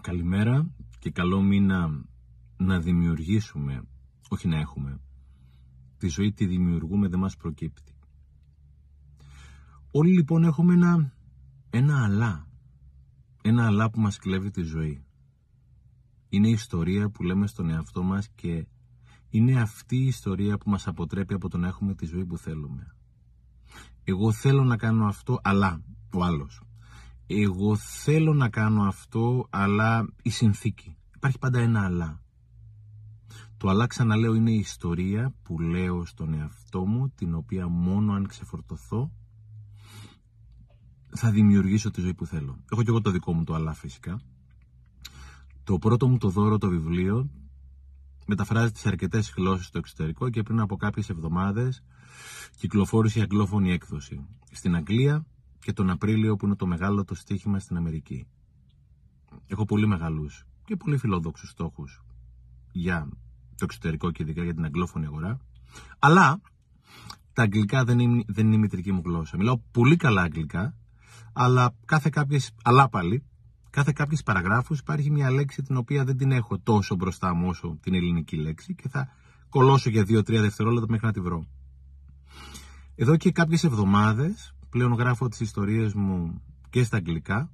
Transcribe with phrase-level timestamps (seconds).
[0.00, 2.04] Καλημέρα και καλό μήνα
[2.56, 3.82] να δημιουργήσουμε,
[4.28, 5.00] όχι να έχουμε.
[5.98, 7.92] Τη ζωή τη δημιουργούμε, δεν μας προκύπτει.
[9.90, 11.12] Όλοι λοιπόν έχουμε ένα,
[11.70, 12.46] ένα αλά.
[13.42, 15.04] Ένα αλά που μας κλέβει τη ζωή.
[16.28, 18.66] Είναι η ιστορία που λέμε στον εαυτό μας και
[19.30, 22.94] είναι αυτή η ιστορία που μας αποτρέπει από το να έχουμε τη ζωή που θέλουμε.
[24.04, 25.82] Εγώ θέλω να κάνω αυτό, αλλά
[26.12, 26.60] ο άλλος
[27.26, 30.96] εγώ θέλω να κάνω αυτό, αλλά η συνθήκη.
[31.14, 32.20] Υπάρχει πάντα ένα αλλά.
[33.56, 38.26] Το αλλά ξαναλέω είναι η ιστορία που λέω στον εαυτό μου, την οποία μόνο αν
[38.26, 39.10] ξεφορτωθώ
[41.16, 42.58] θα δημιουργήσω τη ζωή που θέλω.
[42.72, 44.20] Έχω και εγώ το δικό μου το αλλά φυσικά.
[45.64, 47.30] Το πρώτο μου το δώρο το βιβλίο
[48.26, 51.82] μεταφράζεται σε αρκετές γλώσσες στο εξωτερικό και πριν από κάποιες εβδομάδες
[52.56, 54.26] κυκλοφόρησε η αγγλόφωνη έκδοση.
[54.50, 55.26] Στην Αγγλία
[55.66, 58.26] και τον Απρίλιο που είναι το μεγάλο το στοίχημα στην Αμερική.
[59.46, 62.04] Έχω πολύ μεγάλους και πολύ φιλόδοξους στόχους
[62.72, 63.08] για
[63.56, 65.40] το εξωτερικό και ειδικά για την αγγλόφωνη αγορά.
[65.98, 66.40] Αλλά
[67.32, 69.36] τα αγγλικά δεν είναι, δεν είναι η μητρική μου γλώσσα.
[69.36, 70.74] Μιλάω πολύ καλά αγγλικά,
[71.32, 73.24] αλλά κάθε κάποιες, αλλά πάλι,
[73.70, 77.78] κάθε κάποιες παραγράφους υπάρχει μια λέξη την οποία δεν την έχω τόσο μπροστά μου όσο
[77.80, 79.08] την ελληνική λέξη και θα
[79.48, 81.46] κολώσω για 2-3 δευτερόλεπτα μέχρι να τη βρω.
[82.94, 87.50] Εδώ και κάποιες εβδομάδες πλέον γράφω τις ιστορίες μου και στα αγγλικά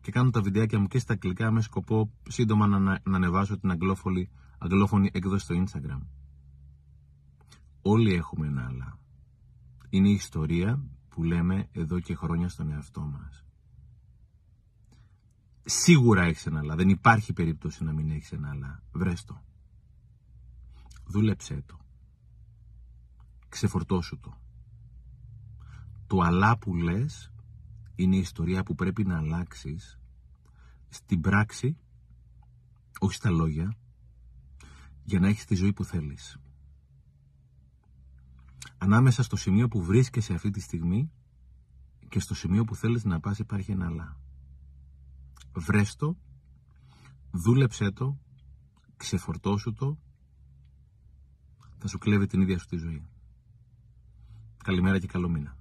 [0.00, 3.70] και κάνω τα βιντεάκια μου και στα αγγλικά με σκοπό σύντομα να, να ανεβάσω την
[3.70, 6.00] αγγλόφωνη, αγγλόφωνη έκδοση στο Instagram.
[7.82, 8.98] Όλοι έχουμε ένα άλλα.
[9.88, 13.44] Είναι η ιστορία που λέμε εδώ και χρόνια στον εαυτό μας.
[15.64, 16.74] Σίγουρα έχεις ένα άλλα.
[16.74, 18.82] Δεν υπάρχει περίπτωση να μην έχεις ένα άλλα.
[18.92, 19.42] Βρες το.
[21.06, 21.78] Δούλεψέ το.
[23.48, 24.38] Ξεφορτώσου το.
[26.06, 27.32] Το αλλά που λες
[27.94, 29.98] είναι η ιστορία που πρέπει να αλλάξεις
[30.88, 31.76] στην πράξη,
[32.98, 33.76] όχι στα λόγια,
[35.04, 36.38] για να έχεις τη ζωή που θέλεις.
[38.78, 41.10] Ανάμεσα στο σημείο που βρίσκεσαι αυτή τη στιγμή
[42.08, 44.16] και στο σημείο που θέλεις να πας υπάρχει ένα αλλά.
[45.52, 46.16] Βρες το,
[47.30, 48.18] δούλεψέ το,
[48.96, 49.98] ξεφορτώσου το,
[51.78, 53.06] θα σου κλέβει την ίδια σου τη ζωή.
[54.64, 55.56] Καλημέρα και καλό μήνα.